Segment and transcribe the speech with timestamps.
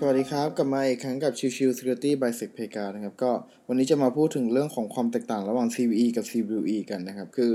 [0.00, 3.32] สวัสดีครับกลับมาอีกครั้งกับชิวชิว Security by s e c p a y a นะครับก็
[3.68, 7.52] วันนี้จะมาพูดถึงเรื่องของความแตกต่างระหว่าง CVE กับ CWE กันนะครับ คือ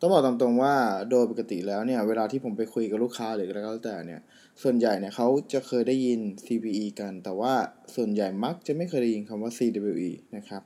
[0.00, 0.74] ต้องบอกตามตรงว่า
[1.10, 4.20] โดยปกติแล้วเนี่ย เวลาที่ผมไปคุยกับลูกค้าหรืออะไรก็แล้วแต่เนี่ย
[4.62, 7.52] ส่วนใหญ่เนี่ยเขาจะเคยได้ยิน CVE กัน แต่ว่า
[7.96, 10.62] ส่วนใหญ่มักจะไม่เคยได้ยินคำว่า CWE นะครับ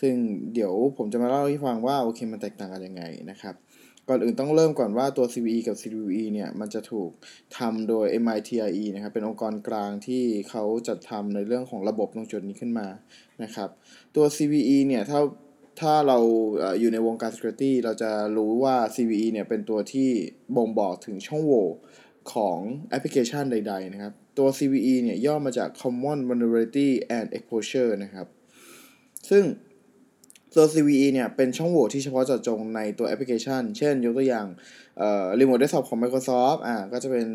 [0.00, 0.14] ซึ่ง
[0.54, 3.54] เดี๋ยวผมจะมาเล่าให้ฟังว่าโอเคมันแตกต่างกันยังไงนะครับ
[4.08, 7.10] ก่อนอื่นต้องเริ่มก่อนว่าตัว CVE กับ CWE เนี่ย มันจะถูก
[7.58, 12.88] ทำโดย MITIE นะครับ เป็นองค์กรกลางที่เขาจัดทำในเรื่องของระบบตรงจุดนี้ขึ้นมา
[13.42, 13.68] นะครับ
[14.16, 15.20] ตัว CVE เนี่ย ถ้า
[15.80, 16.18] ถ้าเรา
[16.80, 20.10] อยู่ในวงการ security เราจะรู้ว่า CVE เนี่ย เป็นตัวที่
[20.56, 21.66] บ่งบอกถึงช่องโหว่
[22.32, 22.58] ของ
[22.90, 28.26] แอปพลิเคชันใด ๆ นะครับ ตัว CVE เนี่ย ย่อมาจาก Common Vulnerability and Exposure นะครับ
[29.30, 29.44] ซึ่ง
[30.54, 34.46] ตัว CVE เนี่ยเป็นช่องโหว่ที่เฉพาะเจาะจงในตัวแอปพลิเคชัน เช่น ยกตัวอย่าง
[34.98, 37.26] เอ่อ Remote Desktop ของ Microsoft อ่าก็จะเป็น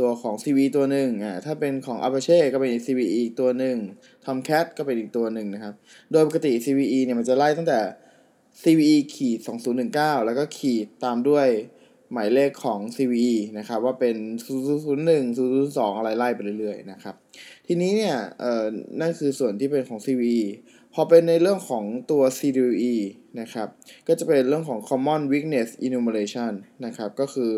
[0.00, 3.76] ตัวของ CVE ตัวหนึ่งอ่าถ้าเป็นของ Apache ก็เป็น CVE อีกตัวหนึ่ง
[4.24, 5.74] Tomcat ก็เป็นอีกตัวหนึ่งนะครับ
[6.12, 7.78] โดยปกติ CVE เนี่ยมันจะไล่ตั้งแต่
[8.62, 9.38] CVE ขีด
[9.82, 11.48] 2019 แล้วก็ขีดตามด้วย
[12.12, 14.16] หมายเลขของ CVE นะครับว่าเป็น
[14.86, 17.14] 001 002 อะไรไล่ไปเรื่อยๆนะครับ
[17.66, 18.64] ทีนี้เนี่ยเอ่อ
[19.00, 20.42] นั่นคือส่วนที่เป็นของ CVE
[21.00, 22.96] อเป็นในเรื่องของตัว CWE
[23.40, 23.68] นะครับ
[24.08, 26.52] ก็จะเป็นเรื่องของ Common Weakness Enumeration
[26.86, 27.50] นะครับ ก็คือ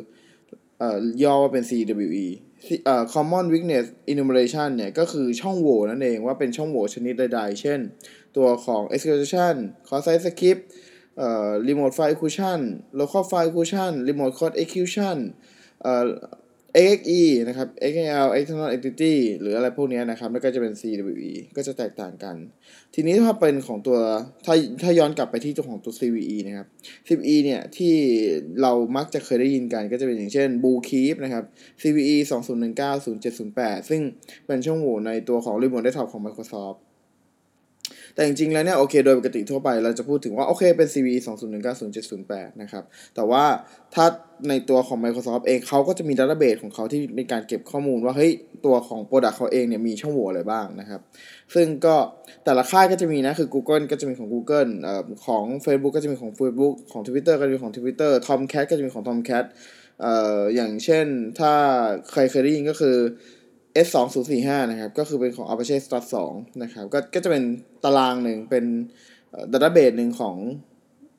[1.19, 2.27] อย่อว่าเป็น CWE
[3.15, 7.81] Common Weakness Enumeration เนี่ยก็คือช่องโหว่นั่นเองว่าเป็นช่องโหว่ชนิดใดๆ เช่น
[8.37, 9.55] ตัวของ Execution
[9.87, 10.63] Cross Site Script
[11.69, 12.59] Remote File Execution
[13.01, 15.17] Local File Execution Remote Code Execution
[16.77, 22.37] AXE นะครับ XML External Entity หรืออะไรพวกนี้นะครับ แล้วก็จะเป็น CWE ก็จะแตกต่างกัน
[22.95, 23.99] ทีนี้ถ้าเป็นของตัว
[24.47, 26.67] ถ้าถ้าย้อนกลับไปที่ตัวของตัว CVE นะครับ
[27.07, 27.95] CVE เนี่ยที่
[28.63, 31.45] เรามักจะเคยได้ยินกันก็จะเป็นอย่างเช่น Blue Keep นะครับ
[31.83, 32.17] CVE
[33.01, 34.01] 2019-0708 ซึ่ง
[34.47, 36.79] เป็นช่องโหว่ในตัวของ Remote Desktop ของ Microsoft
[38.15, 41.19] แต่จริงๆ แล้วเนี่ยโอเคโดยปกติทั่วไปเราจะพูดถึงว่าโอเคเป็น CVE
[41.89, 42.85] 2019-0708 นะครับ
[43.15, 43.45] แต่ว่า
[43.95, 44.07] ถ้า
[44.49, 48.33] ในตัวของ Microsoft เองเขาก็จะมีดัตเตอร์เบสของเขาที่มีการเก็บข้อมูลว่าเฮ้ย
[48.67, 51.01] ตัวของ Product เขาเองเนี่ยมีช่องโหว่อะไรบ้างนะครับ
[51.55, 51.97] ซึ่งก็
[52.45, 59.45] แต่ละค่ายก็จะมีนะ คือ Google ก็จะมีของ Google เอ่อของ Facebook ก็จะมีของ Facebook ของ Twitter ก็จะมีของ Twitter Tomcat ก็จะมีของ Tomcat
[60.03, 61.07] เอ่ออย่างเช่น
[61.39, 61.53] ถ้า
[62.11, 62.97] ใครเคยได้ยินก็คือ
[63.85, 67.45] S 2 0 4 5นะครับ ก็คือเป็นของ Apache Stat 2นะครับ ก็ก็จะเป็น
[67.85, 68.65] ตารางหนึ่งเป็น
[69.53, 70.37] ดัตเตอร์เบสหนึ่งของ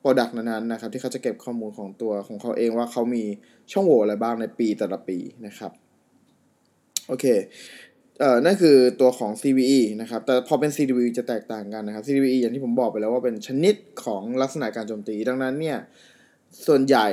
[0.03, 3.23] Product นั้นๆนะครับ ที่เขาจะเก็บข้อมูลของตัวของเขาเองว่าเขามี
[3.71, 5.17] ช่องโหว่อะไรบ้างในปีแต่ละปี
[5.47, 5.71] นะครับ
[7.07, 7.25] โอเค
[8.19, 13.75] เอ่อนั่นคือตัวของ CVE นะครับ แต่พอเป็น CWE จะแตกต่างกันนะครับ CWE อย่างที่ผมบอกไปแล้วว่าเป็นชนิด
[14.05, 15.77] ของลักษณะการโจมตี ดังนั้นเนี่ย
[16.67, 17.07] ส่วนใหญ่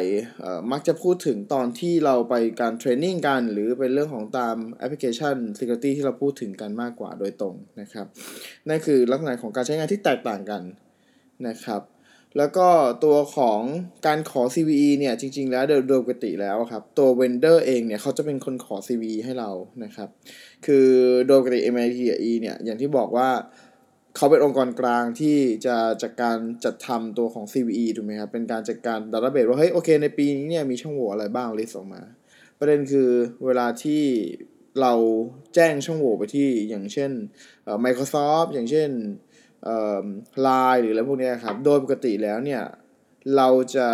[0.73, 8.07] มักจะพูดถึงตอนที่เราไปการเทรนนิ่งกัน หรือเป็นเรื่องของตามแอปพลิเคชัน Security ที่เราพูดถึงกันมากกว่าโดยตรงนะครับ
[8.69, 10.63] นั่นคือลักษณะของการใช้งานที่แตกต่างกัน
[11.49, 11.83] นะครับ
[12.37, 12.69] แล้วก็
[13.05, 13.61] ตัวของ
[14.07, 19.51] การขอ CVE เนี่ยจริง ๆ แล้วโดยปกติแล้วครับ ตัว vendor เองเนี่ยเขาจะเป็นคนขอ CVE ให้เรา
[19.85, 20.09] นะครับ
[20.67, 20.87] คือ
[21.27, 23.29] โดยปกติ MITE เนี่ยอย่างที่บอกว่า
[24.19, 32.03] เขาเป็นองค์กรกลางที่จะจัดการจัดทำตัวของ CVE ถูกไหมครับ เป็นการจัดการดัตตอร์เบสว่าเฮ้ยโอเคในปีนี้เนี่ยมีช่องโหว่อะไรบ้างลิสต์ออกมา
[32.59, 33.11] ประเด็นคือ
[33.47, 34.03] เวลาที่
[34.81, 34.93] เรา
[35.55, 37.11] แจ้งช่องโหว่ไปที่อย่างเช่น
[37.85, 38.91] Microsoft อย่างเช่น
[40.43, 42.63] ไลน์หรืออะไรพวกนี้ครับ โดยปกติแล้วเนี่ย
[43.37, 43.89] เราจะ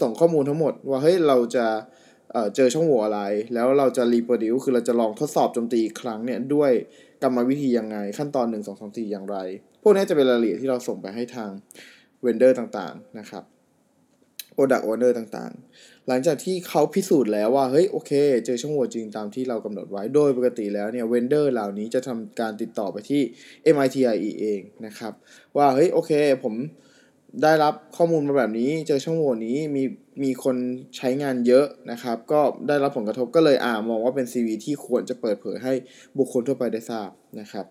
[0.00, 1.66] ส่งข้อมูลทั้งหมด ว่าเฮ้ยเราจะ
[2.56, 3.20] เจอช่องโหว่อะไร
[3.54, 6.72] แล้วเราจะ reproduce คือเราจะลองทดสอบโจมตีอีกครั้งเนี่ยด้วย
[7.22, 9.36] กรรมวิธียังไง ขั้นตอน 1 2 3 4 อย่างไร
[9.82, 11.50] พวกนี้จะเป็นรายละเอียดที่เราส่งไปให้ทาง
[12.22, 13.44] vendor ต่างๆนะครับ
[14.54, 18.12] product owner ต่างๆ หลังจากที่เขาพิสูจน์แล้วว่า เฮ้ยโอเค
[18.46, 23.22] เจอช่องโหว่จริงตามที่เรากำหนดไว้โดยปกติแล้วเนี่ยเวนเดอร์เหล่านี้จะทำการติดต่อไปที่
[23.74, 25.12] MITIE เองนะครับ
[25.56, 26.12] ว่าเฮ้ยโอเค
[26.44, 26.54] ผม
[27.42, 29.84] ได้รับข้อมูลมาแบบนี้เจอช่องโหว่นี้มี
[30.22, 30.56] มีคน
[30.96, 35.72] ใช้งานเยอะนะครับ ก็ได้รับผลกระทบก็เลยอ่ามองว่าเป็น CV ที่ควรจะเปิดเผยให้
[36.18, 37.10] บุคคลทั่วไปได้ทราบ
[37.40, 37.66] นะครับ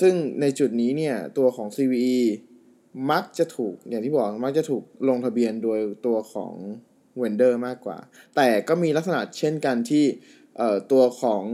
[0.00, 2.18] ซึ่งในจุดนี้เนี่ยตัวของ CVE
[3.10, 6.52] มักจะถูกอย่างที่บอกมักจะถูกลงทะเบียนโดยตัวของ
[7.18, 7.98] เวนเดอร์มากกว่า
[8.36, 10.04] แต่ก็มีลักษณะเช่นกันที่
[10.92, 11.44] ตัวของ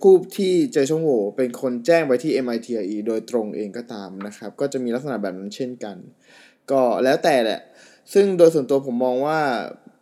[0.00, 5.96] ผู้ที่เจอช่องโหว่เป็นคนแจ้งไปที่ MITIE โดยตรงเองก็ตามนะครับ ก็จะมีลักษณะแบบนั้นเช่นกัน
[6.70, 7.60] ก็แล้วแต่แหละ
[8.12, 9.40] ซึ่งโดยส่วนตัวผมมองว่า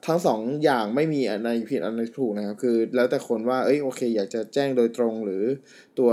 [0.06, 5.42] ทั้งสองอย่างไม่มีอันไหนผิดอันไหนถูกนะครับ คือแล้วแต่คนว่า เอ้ยโอเค อยากจะแจ้งโดยตรงหรือ
[5.98, 6.10] ตัว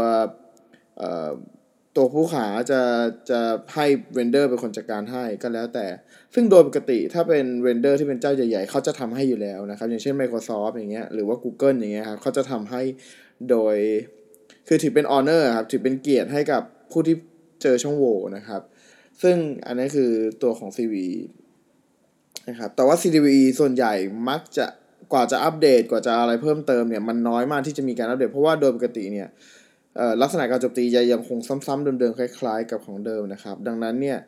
[1.96, 2.82] ตัวผู้ขาจะ
[3.30, 3.40] จะ
[3.74, 5.86] ให้ vendor เป็นคนจัดการให้ก็แล้วแต่
[6.34, 12.82] ซึ่งโดยปกติถ้าเป็น vendor ที่เป็นเจ้าใหญ่ๆ เขาจะทำให้อยู่แล้วนะครับ อย่างเช่น Microsoft อย่างเงี้ยหรือว่า Google อย่างเงี้ยครับเขาจะทำให้
[13.50, 13.76] โดย
[14.68, 16.62] คือถือเป็น honor ครับถือเป็นเกียรติให้กับ
[16.92, 17.16] ผู้ที่
[17.62, 18.62] เจอช่องโหว่นะครับ
[19.22, 20.12] ซึ่งอันนี้คือ
[20.44, 20.96] ตัวของ CVE
[22.50, 23.94] นะครับแต่ว่า CVE ส่วนใหญ่
[24.30, 24.66] มักจะ
[25.14, 29.28] กว่าจะอัปเดตกว่าจะอะไรเพิ่มเติมเนี่ยมันน้อยมากที่จะมีการอัปเดต เพราะว่าโดยปกติเนี่ย
[30.22, 34.20] ลักษณะการโจมตีจะยังคงซ้ำๆเดิมๆคล้าย ๆ กับของเดิมนะครับ ดังนั้นเนี่ย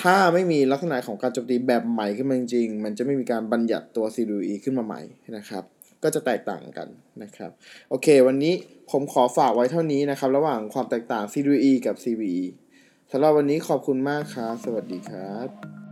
[0.00, 5.02] ถ้าไม่มีลักษณะของการโจมตีแบบใหม่ขึ้นมาจริงๆ มันจะไม่มีการบัญญัติตัว CWE ขึ้นมาใหม่
[5.36, 5.64] นะครับ
[6.02, 6.88] ก็จะแตกต่างกัน
[7.22, 7.50] นะครับ
[7.90, 8.54] โอเค วันนี้
[8.90, 12.42] ผมขอฝากไว้เท่านี้นะครับ ระหว่างความแตกต่าง CWE กับ CVE
[13.12, 15.89] สำหรับวันนี้ขอบคุณมากครับ สวัสดีครับ